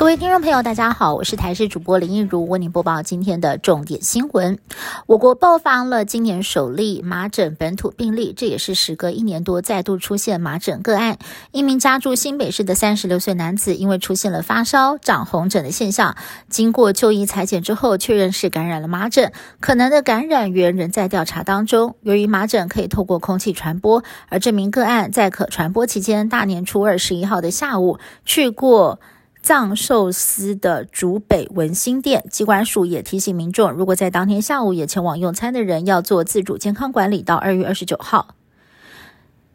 [0.00, 4.58] 各位听众朋友，大家好，我是台视主播林一如，为您播报今天的重点新闻。
[5.06, 11.18] 我国爆发了今年首例麻疹本土病例，这也是时隔一年多再度出现麻疹个案。
[11.52, 16.16] 一名家住新北市的三十六岁男子，因为出现了发烧、长红疹的现象，
[16.48, 19.30] 经过就医裁剪之后，确认是感染了麻疹，
[19.60, 21.94] 可能的感染源仍在调查当中。
[22.00, 28.98] 由于麻疹可以透过空气传播，而这名个案在可传播期间，大年初二十一号的下午去过。
[29.42, 38.34] 藏寿司的竹北文心店，机关署也提醒民众，如果在当天下午也前往用餐的人，要做自主健康管理到二月二十九号。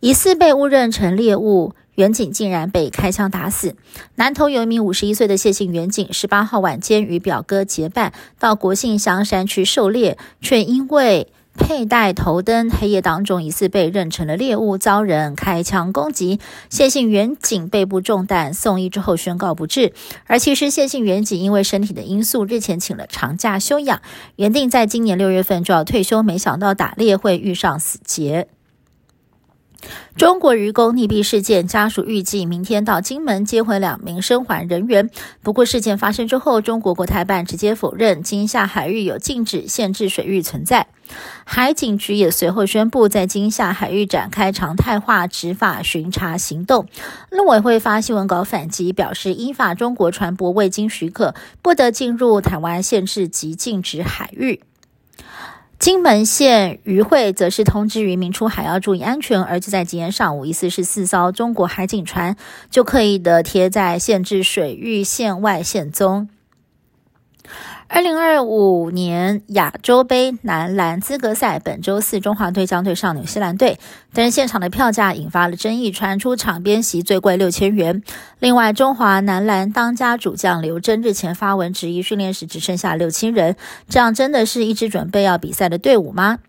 [0.00, 3.76] 疑似被误认成猎物，远警竟然被开枪打死。
[4.16, 16.40] 南投有一名五十一岁的谢姓远警，十八号晚间与表哥结伴到国姓香山区狩猎，却因为佩戴头灯，黑夜当中疑似被认成了猎物，遭人开枪攻击。
[16.68, 19.92] 谢姓远警背部中弹，送医之后宣告不治。
[20.26, 24.02] 而其实谢姓远警因为身体的因素，日前请了长假休养，
[24.36, 28.48] 原定在今年六月份就要退休，没想到打猎会遇上死劫。
[30.16, 35.10] 中国渔工溺毙事件，家属预计明天到金门接回两名生还人员。
[35.42, 40.86] 不过，事件发生之后，中国国台办直接否认金厦海域有禁止、限制水域存在。
[41.44, 46.86] 海警局也随后宣布，在金厦海域展开常态化执法巡查行动。
[47.30, 54.60] 陆委会发新闻稿反击，表示依法，中国船舶未经许可，不得进入台湾限制及禁止海域。
[55.78, 62.36] 金门县渔会则是通知渔民出海要注意安全，而就在今天上午，疑似是四艘中国海警船
[62.70, 66.30] 就刻意的贴在限制水域线外线中。
[67.94, 73.78] 二零二五年亚洲杯男篮资格赛本周四，中华队将对上纽西兰队，
[74.12, 78.02] 但是现场的票价引发了争议，传出场边席最贵六千元。
[78.40, 83.54] 另外，中华男篮当家主将刘铮日前发文质疑训练时只剩下六千人，
[83.88, 86.40] 这样真的是一支准备要比赛的队伍吗？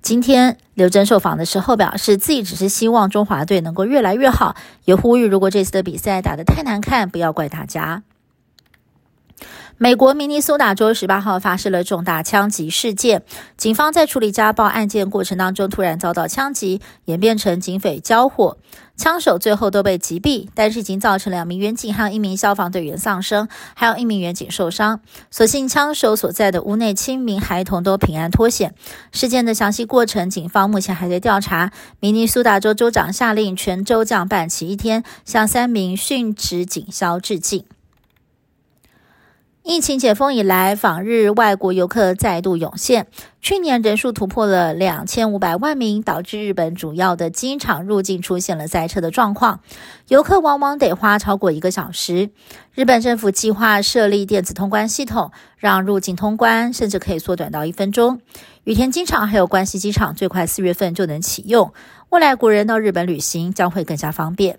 [0.00, 4.54] 今天刘铮受访的时候表示，自己只是希望中华队能够越来越好，
[4.84, 8.04] 也呼吁如果这次的比赛打得太难看，不要怪大家。
[9.76, 13.22] 美国明尼苏达州十八号发生了重大枪击事件，
[13.56, 18.56] 警方在处理家暴案件过程当中突然遭到枪击，演变成警匪交火，
[18.96, 25.00] 枪手最后都被击毙，但是已经造成两名远警和一名消防队员丧生，还有一名远警受伤。
[25.28, 28.74] 所幸枪手所在的屋内七名孩童都平安脱险。
[29.10, 31.72] 事件的详细过程，警方目前还在调查。
[31.98, 37.64] 明尼苏达州州长下令全州降半旗一天，向三名殉职警消致敬。
[39.66, 43.06] 疫情解封以来，访日外国游客再度涌现。
[43.40, 49.60] 去年人数突破了两千五百万名，导致日本主要的机场入境出现了塞车的状况，
[50.08, 52.28] 游客往往得花超过一个小时。
[52.74, 58.20] 日本政府计划设立电子通关系统，让入境通关甚至可以缩短到一分钟。
[58.64, 61.72] 羽田机场还有关西机场，最快四月份就能启用。
[62.10, 64.58] 未来国人到日本旅行将会更加方便。